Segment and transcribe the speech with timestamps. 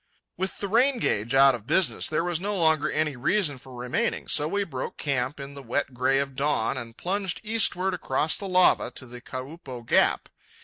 [0.35, 4.27] With the rain gauge out of business there was no longer any reason for remaining;
[4.27, 8.47] so we broke camp in the wet gray of dawn, and plunged eastward across the
[8.47, 10.27] lava to the Kaupo Gap.